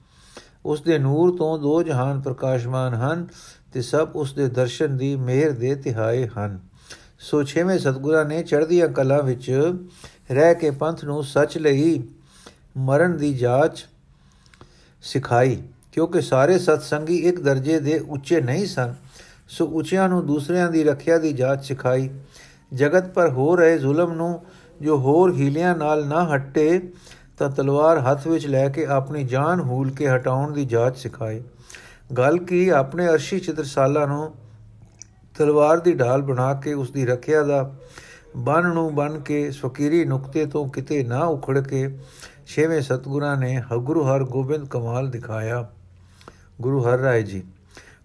[0.64, 3.26] ਉਸ ਦੇ ਨੂਰ ਤੋਂ ਦੋ ਜਹਾਨ ਪ੍ਰਕਾਸ਼ਮਾਨ ਹਨ
[3.72, 6.58] ਤੇ ਸਭ ਉਸ ਦੇ ਦਰਸ਼ਨ ਦੀ ਮਿਹਰ ਦੇ ਤਿਹਾਏ ਹਨ।
[7.18, 9.50] ਸੋ ਛੇਵੇਂ ਸਤਗੁਰਾਂ ਨੇ ਚੜ੍ਹਦੀਆਂ ਕਲਾ ਵਿੱਚ
[10.32, 12.02] ਰਹਿ ਕੇ ਪੰਥ ਨੂੰ ਸੱਚ ਲਈ
[12.76, 13.86] ਮਰਨ ਦੀ ਜਾਂਚ
[15.02, 18.94] ਸਿਖਾਈ, ਕਿਉਂਕਿ ਸਾਰੇ ਸਤਸੰਗੀ ਇੱਕ ਦਰਜੇ ਦੇ ਉੱਚੇ ਨਹੀਂ ਸਨ।
[19.48, 22.10] ਸੋ ਉੱਚਿਆਂ ਨੂੰ ਦੂਸਰਿਆਂ ਦੀ ਰੱਖਿਆ ਦੀ ਜਾਂਚ ਸਿਖਾਈ।
[22.74, 24.42] ਜਗਤ ਪਰ ਹੋ ਰਹੇ ਜ਼ੁਲਮ ਨੂੰ
[24.82, 26.80] ਜੋ ਹੋਰ ਹੀਲਿਆਂ ਨਾਲ ਨਾ ਹਟੇ,
[27.38, 31.42] ਤਾਂ ਤਲਵਾਰ ਹੱਥ ਵਿੱਚ ਲੈ ਕੇ ਆਪਣੀ ਜਾਨ ਹੂਲ ਕੇ ਹਟਾਉਣ ਦੀ ਜਾਂਚ ਸਿਖਾਈ
[32.18, 34.34] ਗੱਲ ਕੀ, ਆਪਣੇ ਅਰਸ਼ੀ ਚਿਤਰਸਾਲਾ ਨੂੰ
[35.38, 37.74] ਤਲਵਾਰ ਦੀ ਢਾਲ ਬਣਾ ਕੇ ਉਸ ਦੀ ਰੱਖਿਆ ਦਾ
[38.36, 41.98] ਬਨ ਨੂੰ ਬਨ ਕੇ ਫਕੀਰੀ ਨੁਕਤੇ ਤੋਂ ਕਿਤੇ ਨਾ ਉਖੜ ਕੇ
[42.46, 45.66] ਛੇਵੇਂ ਸਤਗੁਰਾਂ ਨੇ ਗੁਰੂ ਹਰ ਗੋਬਿੰਦ ਕਮਾਲ ਦਿਖਾਇਆ।
[46.60, 47.42] ਗੁਰੂ ਹਰ ਰਾਏ ਜੀ,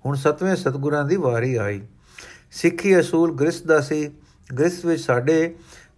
[0.06, 1.82] ਹੁਣ ਸਤਵੇਂ ਸਤਗੁਰਾਂ ਦੀ ਵਾਰੀ ਆਈ।
[2.52, 4.10] ਸਿੱਖੀ ਅਸੂਲ ਗ੍ਰਸਥ ਦਾ ਸੀ।
[4.60, 5.56] ਗ੍ਰਸਥ ਵਿੱਚ ਸਾਡੇ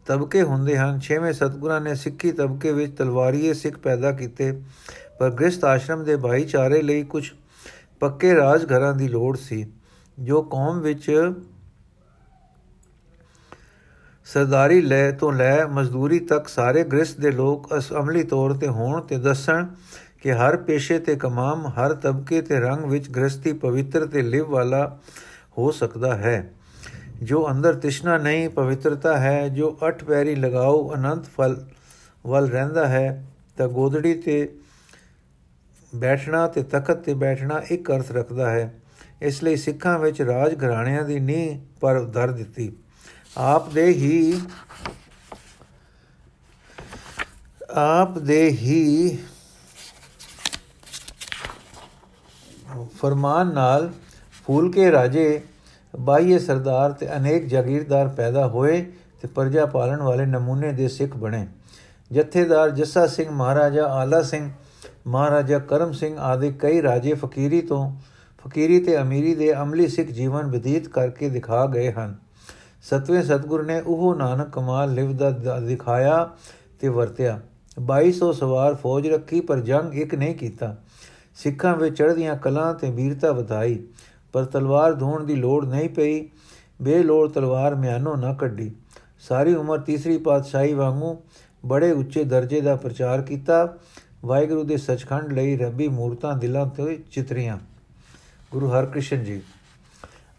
[0.08, 4.52] ਤਬਕੇ ਹੁੰਦੇ ਹਨ। ਛੇਵੇਂ ਸਤਗੁਰਾਂ ਨੇ ਸਿੱਖੀ ਤਬਕੇ ਵਿੱਚ ਤਲਵਾਰੀਏ ਸਿੱਖ ਪੈਦਾ ਕੀਤੇ।
[5.20, 7.30] ਪਰ ਗ੍ਰਸਥ ਆਸ਼ਰਮ ਦੇ ਭਾਈਚਾਰੇ ਲਈ ਕੁਝ
[8.00, 9.66] ਪੱਕੇ ਰਾਜ ਘਰਾਂ ਦੀ ਲੋੜ ਸੀ,
[10.18, 11.12] ਜੋ ਕੌਮ ਵਿੱਚ
[14.26, 17.68] ਸਰਦਾਰੀ ਲੈ ਤੋਂ ਲੈ ਮਜ਼ਦੂਰੀ ਤੱਕ ਸਾਰੇ ਗ੍ਰਸਥ ਦੇ ਲੋਕ
[18.00, 19.66] ਅਮਲੀ ਤੌਰ ਤੇ ਹੋਣ ਤੇ ਦੱਸਣ
[20.22, 25.00] ਕਿ ਹਰ ਪੇਸ਼ੇ ਤੇ ਕਮਾਮ, ਹਰ ਤਬਕੇ ਤੇ ਰੰਗ ਵਿੱਚ ਗ੍ਰਸਤੀ ਪਵਿੱਤਰ ਤੇ ਲਿਵ ਵਾਲਾ
[25.58, 26.54] ਹੋ ਸਕਦਾ ਹੈ।
[27.22, 31.66] ਜੋ ਅੰਦਰ ਤਿਸ਼ਨਾ ਨਹੀਂ, ਪਵਿੱਤਰਤਾ ਹੈ, ਜੋ ਅਠ ਪੈਰੀ ਲਗਾਓ, ਅਨੰਤ ਫਲ
[32.28, 33.26] ਵੱਲ ਰਹਿੰਦਾ ਹੈ,
[33.58, 34.56] ਤਾਂ ਗੋਦੜੀ ਤੇ
[35.96, 38.74] ਬੈਠਣਾ ਤੇ ਤਖਤ ਤੇ ਬੈਠਣਾ ਇੱਕ ਅਰਥ ਰੱਖਦਾ ਹੈ।
[39.22, 42.72] ਇਸ ਲਈ ਸਿੱਖਾਂ ਵਿੱਚ ਰਾਜ ਘਰਾਣਿਆਂ ਦੀ ਨੀਂਹ ਪਰ ਦਰ ਦਿੱਤੀ।
[43.38, 44.42] ਆਪ ਦੇ ਹੀ,
[47.72, 49.18] ਆਪ ਦੇ ਹੀ
[52.98, 53.94] ਫਰਮਾਨ ਨਾਲ
[54.46, 55.42] ਫੂਲ ਕੇ ਰਾਜੇ
[56.00, 58.86] ਬਾਈਏ ਸਰਦਾਰ ਤੇ ਅਨੇਕ ਜਾਗੀਰਦਾਰ ਪੈਦਾ ਹੋਏ
[59.22, 61.48] ਤੇ ਪ੍ਰਜਾ ਪਾਲਣ ਵਾਲੇ ਨਮੂਨੇ ਦੇ ਸਿੱਖ ਬਣੇ।
[62.12, 64.52] ਜਥੇਦਾਰ ਜੱਸਾ ਸਿੰਘ ਮਹਾਰਾਜਾ, ਆਲਾ ਸਿੰਘ
[65.08, 67.92] ਮਹਾਰਾਜਾ ਕਰਮ ਸਿੰਘ ਆਦਿ ਕਈ ਰਾਜੇ ਫਕੀਰੀ ਤੋਂ,
[68.46, 72.16] ਫਕੀਰੀ ਤੇ ਅਮੀਰੀ ਦੇ ਅਮਲੀ ਸਿੱਖ ਜੀਵਨ ਬਤੀਤ ਕਰਕੇ ਦਿਖਾ ਗਏ ਹਨ।
[72.84, 76.30] ਸਤਵੇਂ ਸਤਗੁਰ ਨੇ ਉਹ ਨਾਨਕ ਕਮਾਲ ਲਿਵ ਦਾ ਦਿਖਾਇਆ
[76.80, 77.40] ਤੇ ਵਰਤਿਆ।
[77.80, 80.76] 2200 ਸਵਾਰ ਫੌਜ ਰੱਖੀ ਪਰ ਜੰਗ ਇੱਕ ਨਹੀਂ ਕੀਤਾ।
[81.36, 83.80] ਸਿੱਖਾਂ ਵਿੱਚ ਚੜ੍ਹਦੀਆਂ ਕਲਾਂ ਤੇ ਵੀਰਤਾ ਵਧਾਈ।
[84.34, 86.30] ਪਰ ਤਲਵਾਰ ਧੋਣ ਦੀ ਲੋੜ ਨਹੀਂ ਪਈ।
[86.82, 88.72] ਬੇਲੋੜ ਤਲਵਾਰ ਮਿਆਨੋਂ ਨਾ ਕੱਢੀ।
[89.20, 91.18] ਸਾਰੀ ਉਮਰ ਤੀਸਰੀ ਪਾਤਸ਼ਾਹੀ ਵਾਂਗੂ
[91.66, 93.78] ਬੜੇ ਉੱਚੇ ਦਰਜੇ ਦਾ ਪ੍ਰਚਾਰ ਕੀਤਾ।
[94.26, 97.58] ਵਾਹਿਗੁਰੂ ਦੇ ਸਚਖੰਡ ਲਈ ਰੱਬੀ ਮੂਰਤਾਂ ਦਿਲਾਂ ਤੇ ਚਿਤਰੀਆਂ।
[98.52, 99.42] ਗੁਰੂ ਹਰਕ੍ਰਿਸ਼ਨ ਜੀ,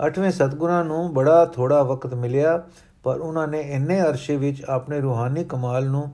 [0.07, 2.63] ਅਠਵੇਂ ਸਤਗੁਰਾਂ ਨੂੰ ਬੜਾ ਥੋੜਾ ਵਕਤ ਮਿਲਿਆ,
[3.03, 6.11] ਪਰ ਉਹਨਾਂ ਨੇ ਇੰਨੇ ਅਰਸ਼ੇ ਵਿੱਚ ਆਪਣੇ ਰੂਹਾਨੀ ਕਮਾਲ ਨੂੰ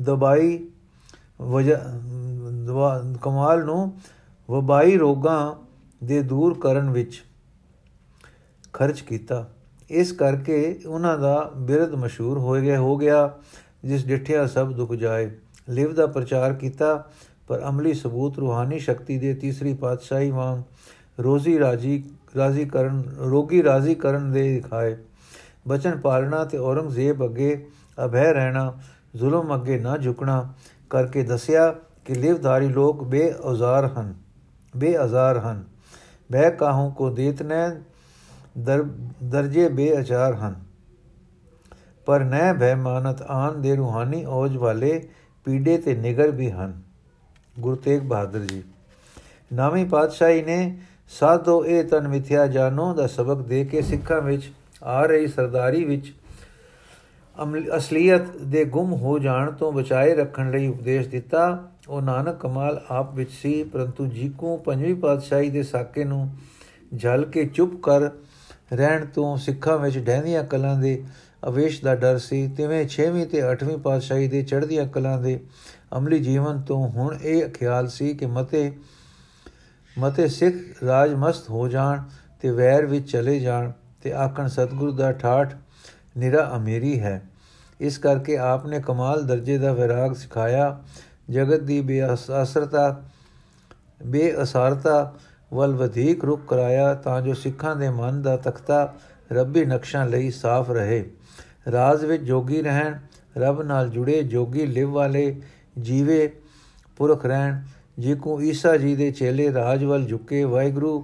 [0.00, 0.58] ਦਬਾਈ
[3.22, 3.92] ਕਮਾਲ ਨੂੰ
[4.50, 5.63] ਵਬਾਈ ਰੋਗਾਂ
[6.06, 7.22] ਦੇ ਦੂਰ ਕਰਨ ਵਿੱਚ
[8.72, 9.44] ਖਰਚ ਕੀਤਾ।
[9.90, 13.30] ਇਸ ਕਰਕੇ ਉਹਨਾਂ ਦਾ ਬਿਰਧ ਮਸ਼ਹੂਰ ਹੋ ਗਿਆ ਹੋ ਗਿਆ,
[13.84, 15.30] ਜਿਸ ਡਿਠਿਆ ਸਭ ਦੁੱਖ ਜਾਏ।
[15.68, 17.04] ਲਿਵ ਦਾ ਪ੍ਰਚਾਰ ਕੀਤਾ,
[17.48, 20.62] ਪਰ ਅਮਲੀ ਸਬੂਤ ਰੂਹਾਨੀ ਸ਼ਕਤੀ ਦੇ ਤੀਸਰੀ ਪਾਤਸ਼ਾਹੀ ਵਾਂਗ
[21.20, 22.02] ਰੋਜ਼ੀ ਰਾਜੀ,
[22.36, 24.96] ਰਾਜ਼ੀ ਕਰਨ, ਰੋਗੀ ਰਾਜ਼ੀ ਕਰਨ ਦੇ ਦਿਖਾਏ।
[25.68, 27.66] ਬਚਨ ਪਾਲਣਾ ਤੇ ਔਰੰਗਜ਼ੇਬ ਅੱਗੇ
[28.04, 28.72] ਅਭੈ ਰਹਿਣਾ,
[29.16, 30.54] ਜ਼ੁਲਮ ਅੱਗੇ ਨਾ ਝੁਕਣਾ
[30.90, 34.14] ਕਰਕੇ ਦੱਸਿਆ ਕਿ ਲਿਵਧਾਰੀ ਲੋਕ ਬੇਅਜ਼ਾਰ ਹਨ
[34.76, 35.64] ਬੇਅਜ਼ਾਰ ਹਨ।
[36.30, 37.68] ਬਹਿ ਕਾਹੂ ਕੋ ਦੇਤ ਨੈ
[39.24, 40.54] ਦਰਜੇ ਬੇਅਚਾਰ ਹਨ।
[42.06, 45.08] ਪਰ ਨੈ ਭੈ ਮਾਨਤ ਆਨ ਦੇ ਰੂਹਾਨੀ ਔਜ ਵਾਲੇ
[45.46, 46.80] ਪੀੜੇ ਤੇ ਨਿਗਰ ਵੀ ਹਨ।
[47.60, 48.62] ਗੁਰੂ ਤੇਗ ਬਹਾਦਰ ਜੀ
[49.50, 50.78] ਨਾਮੀ ਪਾਤਸ਼ਾਹੀ ਨੇ,
[51.10, 54.50] ਸਾਧੋ ਇਹ ਤਨ ਮਿਥਿਆ ਜਾਨੋ ਦਾ ਸਬਕ ਦੇ ਕੇ ਸਿੱਖਾਂ ਵਿੱਚ
[54.82, 56.12] ਆ ਰਹੀ ਸਰਦਾਰੀ ਵਿੱਚ
[57.76, 63.14] ਅਸਲੀਅਤ ਦੇ ਗੁੰਮ ਹੋ ਜਾਣ ਤੋਂ ਬਚਾਏ ਰੱਖਣ ਲਈ ਉਪਦੇਸ਼ ਦਿੱਤਾ। ਉਹ ਨਾਨਕ ਕਮਾਲ ਆਪ
[63.14, 66.30] ਵਿੱਚ ਸੀ, ਪਰੰਤੂ ਜੀਕੂ ਪੰਜਵੀਂ ਪਾਤਸ਼ਾਹੀ ਦੇ ਸਾਕੇ ਨੂੰ
[66.98, 68.00] ਝਲ ਕੇ ਚੁੱਪ ਕਰ
[68.72, 71.04] ਰਹਿਣ ਤੋਂ ਸਿੱਖਾਂ ਵਿੱਚ ਡਹਿੰਦੀਆਂ ਕਲਾਂ ਦੇ
[71.48, 75.40] ਅਵੇਸ਼ ਦਾ ਡਰ ਸੀ। ਤਿਵੇਂ 6ਵੀਂ ਤੇ 8ਵੀਂ ਪਾਤਸ਼ਾਹੀ ਦੇ ਚੜ੍ਹਦੀਆਂ ਕਲਾਂ ਦੇ
[75.96, 78.72] ਅਮਲੀ ਜੀਵਨ ਤੋਂ ਹੁਣ ਇਹ ਖਿਆਲ ਸੀ ਕਿ ਮਤੇ
[79.98, 82.02] ਮਤੇ ਸਿੱਖ ਰਾਜ ਮਸਤ ਹੋ ਜਾਣ
[82.40, 83.70] ਤੇ ਵੈਰ ਵਿੱਚ ਚਲੇ ਜਾਣ
[84.02, 85.54] ਤੇ ਆਖਣ, ਸਤਿਗੁਰੂ ਦਾ ਠਾਠ
[86.18, 87.22] ਨਿਰਾ ਅਮੀਰੀ ਹੈ।
[87.80, 90.80] ਇਸ ਕਰਕੇ ਆਪ ਨੇ ਕਮਾਲ ਦਰਜੇ ਦਾ ਵਿਰਾਗ ਸਿਖਾਇਆ
[91.30, 93.02] ਜਗਤ ਦੀ ਬੇਅਸਰਤਾ
[94.06, 95.14] ਬੇਅਸਰਤਾ
[95.54, 98.94] ਵੱਲ ਵਧੇਕ ਰੁਕ ਕਰਾਇਆ ਤਾਂ ਜੋ ਸਿੱਖਾਂ ਦੇ ਮਨ ਦਾ ਤਖਤਾ
[99.32, 101.04] ਰੱਬੀ ਨਕਸ਼ਾਂ ਲਈ ਸਾਫ਼ ਰਹੇ।
[101.72, 102.98] ਰਾਜ ਵਿੱਚ ਜੋਗੀ ਰਹਿਣ,
[103.38, 105.40] ਰੱਬ ਨਾਲ ਜੁੜੇ ਜੋਗੀ ਲਿਵ ਵਾਲੇ
[105.80, 106.26] ਜੀਵੇ
[106.96, 107.62] ਪੁਰਖ ਰਹਿਣ,
[107.98, 111.00] ਜੇ ਕੋ ਈਸਾ ਜੀ ਦੇ ਚੇਲੇ ਰਾਜ ਵੱਲ ਝੁਕੇ, ਵਾਹਿਗੁਰੂ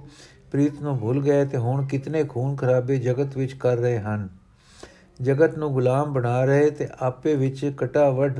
[0.51, 4.27] ਪ੍ਰੀਤ ਨੂੰ ਭੁੱਲ ਗਏ ਤੇ ਹੁਣ ਕਿਤਨੇ ਖੂਨ ਖਰਾਬੇ ਜਗਤ ਵਿੱਚ ਕਰ ਰਹੇ ਹਨ।
[5.21, 8.31] ਜਗਤ ਨੂੰ ਗੁਲਾਮ ਬਣਾ ਰਹੇ ਤੇ ਆਪੇ ਵਿੱਚ ਕਟਾਵੜ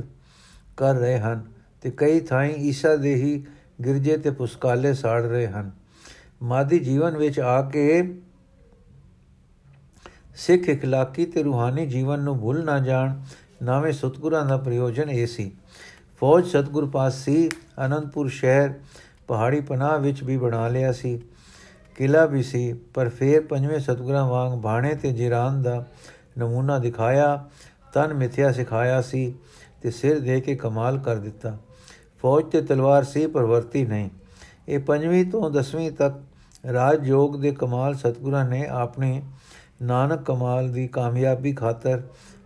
[0.76, 1.51] ਕਰ ਰਹੇ ਹਨ।
[1.82, 3.46] ਤੇ ਕਈ ਥਾਈਂ ਈਸਾ ਦੇ ਹੀ
[3.84, 5.70] ਗਿਰਜੇ ਤੇ ਪੁਸਕਾਲੇ ਸਾੜ ਰਹੇ ਹਨ।
[6.42, 8.14] ਮਾਦੀ ਜੀਵਨ ਵਿੱਚ ਆ ਕੇ
[10.36, 13.20] ਸਿੱਖ ਇਖਲਾਕੀ ਤੇ ਰੂਹਾਨੀ ਜੀਵਨ ਨੂੰ ਭੁੱਲ ਨਾ ਜਾਣ
[13.62, 15.52] ਨਾਵੇਂ ਸਤਗੁਰਾਂ ਦਾ ਪ੍ਰਯੋਜਨ ਇਹ ਸੀ।
[16.20, 17.48] ਫੌਜ ਸਤਗੁਰ ਪਾਸ ਸੀ,
[17.86, 18.70] ਅਨੰਦਪੁਰ ਸ਼ਹਿਰ
[19.28, 21.20] ਪਹਾੜੀ ਪਨਾਹ ਵਿੱਚ ਵੀ ਬਣਾ ਲਿਆ ਸੀ।
[21.96, 25.86] ਕਿਲਾ ਵੀ ਸੀ, ਪਰ ਫੇਰ ਪੰਜਵੇਂ ਸਤਗੁਰਾਂ ਵਾਂਗ ਬਾਣੇ ਤੇ ਜਿਰਾਨ ਦਾ
[26.38, 27.48] ਨਮੂਨਾ ਦਿਖਾਇਆ,
[27.94, 29.34] ਤਨ ਮਿਥਿਆ ਸਿਖਾਇਆ ਸੀ
[29.82, 31.58] ਤੇ ਸਿਰ ਦੇ ਕੇ ਕਮਾਲ ਕਰ ਦਿੱਤਾ।
[32.22, 34.10] ਫੌਜ ਤੇ ਤਲਵਾਰ ਸੀ, ਪਰ ਵਰਤੀ ਨਹੀਂ।
[34.68, 36.20] ਇਹ ਪੰਜਵੀਂ ਤੋਂ 10ਵੀਂ ਤੱਕ
[36.72, 39.22] ਰਾਜ ਯੋਗ ਦੇ ਕਮਾਲ ਸਤਗੁਰਾਂ ਨੇ ਆਪਣੇ
[39.82, 42.02] ਨਾਨਕ ਕਮਾਲ ਦੀ ਕਾਮਯਾਬੀ ਖਾਤਰ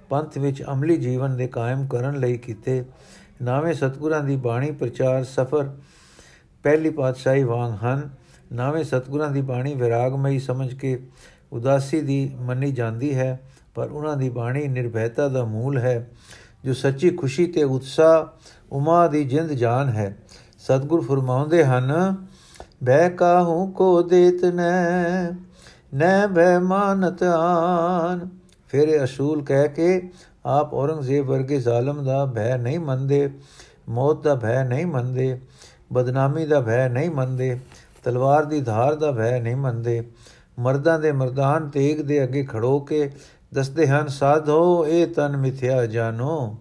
[0.08, 2.84] ਪੰਥ ਵਿੱਚ ਅਮਲੀ ਜੀਵਨ ਦੇ ਕਾਇਮ ਕਰਨ ਲਈ ਕੀਤੇ।
[3.42, 5.70] ਨਾਵੇਂ ਸਤਗੁਰਾਂ ਦੀ ਬਾਣੀ ਪ੍ਰਚਾਰ ਸਫਰ
[6.62, 8.08] ਪਹਿਲੀ ਪਾਤਸ਼ਾਹੀ ਵਾਂਗ ਹਨ।
[8.52, 10.98] ਨਾਵੇਂ ਸਤਗੁਰਾਂ ਦੀ ਬਾਣੀ ਵਿਰਾਗਮਈ ਸਮਝ ਕੇ
[11.52, 13.40] ਉਦਾਸੀ ਦੀ ਮੰਨੀ ਜਾਂਦੀ ਹੈ,
[13.74, 16.10] ਪਰ ਉਹਨਾਂ ਦੀ ਬਾਣੀ ਨਿਰਭੈਤਾ ਦਾ ਮੂਲ ਹੈ,
[16.64, 18.24] ਜੋ ਸੱਚੀ ਖੁਸ਼ੀ ਤੇ ਉਤਸ਼ਾਹ
[18.72, 20.16] ਉਮਾ ਦੀ ਜਿੰਦ ਜਾਨ ਹੈ।
[20.58, 22.14] ਸਤਗੁਰ ਫਰਮਾਉਂਦੇ ਹਨ,
[22.84, 25.30] ਬਹਿ ਕਾਹੂ ਕੋ ਦੇਤ ਨੈ
[25.94, 28.28] ਨੈ ਬਹਿ ਮਾਨਤ ਆਨ
[28.68, 30.10] ਫਿਰ ਅਸੂਲ ਕਹਿ ਕੇ
[30.46, 33.28] ਆਪ ਔਰੰਗਜ਼ੇਬ ਵਰਗੇ ਜ਼ਾਲਮ ਦਾ ਭੈ ਨਹੀਂ ਮੰਨਦੇ,
[33.88, 35.40] ਮੌਤ ਦਾ ਭੈ ਨਹੀਂ ਮੰਨਦੇ,
[35.92, 37.58] ਬਦਨਾਮੀ ਦਾ ਭੈ ਨਹੀਂ ਮੰਨਦੇ,
[38.04, 40.02] ਤਲਵਾਰ ਦੀ ਧਾਰ ਦਾ ਭੈ ਨਹੀਂ ਮੰਨਦੇ।
[40.58, 43.10] ਮਰਦਾਂ ਦੇ ਮਰਦਾਨ ਤੇਗ ਦੇ ਅੱਗੇ ਖੜੋ ਕੇ
[43.54, 46.56] ਦੱਸਦੇ ਹਨ, ਸਾਧੋ ਇਹ ਤਨ ਮਿਥਿਆ ਜਾਨੋ।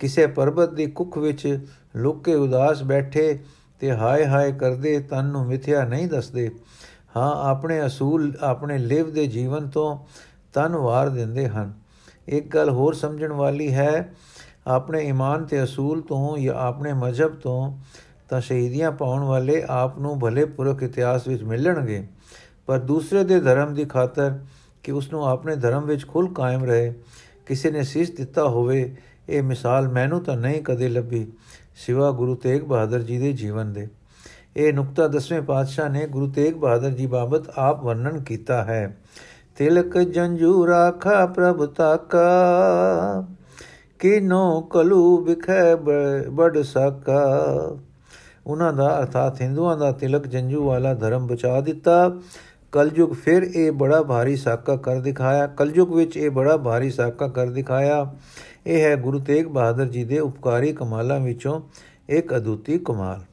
[0.00, 3.38] ਕਿਸੇ ਪਰਬਤ ਦੀ ਕੁੱਖ ਵਿੱਚ ਲੁੱਕ ਕੇ ਉਦਾਸ ਬੈਠੇ
[3.80, 6.50] ਤੇ ਹਾਏ ਹਾਏ ਕਰਦੇ ਤਨ ਨੂੰ ਮਿਥਿਆ ਨਹੀਂ ਦੱਸਦੇ।
[7.16, 9.98] ਹਾਂ, ਆਪਣੇ ਅਸੂਲ, ਆਪਣੇ ਲਿਵ ਦੇ ਜੀਵਨ ਤੋਂ
[10.52, 11.72] ਤਨ ਵਾਰ ਦਿੰਦੇ ਹਨ।
[12.28, 14.14] ਇੱਕ ਗੱਲ ਹੋਰ ਸਮਝਣ ਵਾਲੀ ਹੈ,
[14.66, 17.78] ਆਪਣੇ ਈਮਾਨ ਤੇ ਅਸੂਲ ਤੋਂ ਜਾਂ ਆਪਣੇ ਮਜਹਬ ਤੋਂ
[18.28, 22.06] ਤਾਂ ਸ਼ਹੀਦੀਆਂ ਪਾਉਣ ਵਾਲੇ ਆਪ ਨੂੰ ਭਲੇ ਪੁਰਖ ਇਤਿਹਾਸ ਵਿੱਚ ਮਿਲਣਗੇ।
[22.66, 24.38] ਪਰ ਦੂਸਰੇ ਦੇ ਧਰਮ ਦੀ ਖਾਤਰ
[24.82, 26.94] ਕਿ ਉਸ ਨੂੰ ਆਪਣੇ ਧਰਮ ਵਿੱਚ ਖੁੱਲ ਕਾਇਮ ਰਹੇ,
[27.46, 28.96] ਕਿਸੇ ਨੇ ਸੀਸ ਦਿੱਤਾ ਹੋਵੇ
[29.30, 31.26] ਇਹ ਮਿਸਾਲ ਮੈਨੂੰ ਤਾਂ ਨਹੀਂ ਕਦੇ ਲੱਭੀ
[31.76, 33.88] ਸਿਵਾ ਗੁਰੂ ਤੇਗ ਬਹਾਦਰ ਜੀ ਦੇ ਜੀਵਨ ਦੇ।
[34.56, 38.96] ਇਹ ਨੁਕਤਾ ਦਸਵੇਂ ਪਾਤਸ਼ਾਹ ਨੇ ਗੁਰੂ ਤੇਗ ਬਹਾਦਰ ਜੀ ਬਾਬਤ ਆਪ ਵਰਣਨ ਕੀਤਾ ਹੈ।
[39.56, 42.26] ਤਿਲਕ ਜੰਜੂ ਰਾਖਾ ਪ੍ਰਭ ਤਾਕਾ,
[43.98, 45.74] ਕਿਨੋ ਕਲੂ ਵਿਖੇ
[46.30, 47.76] ਬੜ ਸਕਾ।
[48.46, 52.12] ਉਹਨਾਂ ਦਾ ਅਰਥਾਤ ਹਿੰਦੂਆਂ ਦਾ ਤਿਲਕ ਜੰਜੂ ਵਾਲਾ ਧਰਮ ਬਚਾ ਦਿੱਤਾ।
[52.72, 57.50] ਕਲਯੁਗ ਫਿਰ ਇਹ ਬੜਾ ਭਾਰੀ ਸਾਕਾ ਕਰ ਦਿਖਾਇਆ। ਕਲਯੁਗ ਵਿੱਚ ਇਹ ਬੜਾ ਭਾਰੀ ਸਾਕਾ ਕਰ
[57.50, 58.14] ਦਿਖਾਇਆ।
[58.66, 61.60] ਇਹ ਹੈ ਗੁਰੂ ਤੇਗ ਬਹਾਦਰ ਜੀ ਦੇ ਉਪਕਾਰੀ ਕਮਾਲਾਂ ਵਿੱਚੋਂ
[62.08, 63.24] ਇੱਕ ਅਦੁੱਤੀ ਕਮਾਲ।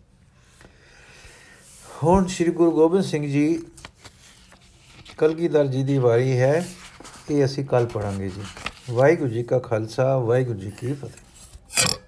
[2.03, 3.63] ਹੁਣ ਸ੍ਰੀ ਗੁਰੂ ਗੋਬਿੰਦ ਸਿੰਘ ਜੀ,
[5.17, 6.67] ਕਲਗੀਧਰ ਜੀ ਦੀ ਵਾਰੀ ਹੈ।
[7.31, 8.41] ਇਹ ਅਸੀਂ ਕੱਲ ਪੜਾਂਗੇ ਜੀ।
[8.91, 12.06] ਵਾਹਿਗੁਰੂ ਜੀ ਕਾ ਖਾਲਸਾ, ਵਾਹਿਗੁਰੂ ਜੀ ਕੀ ਫਤਿਹ।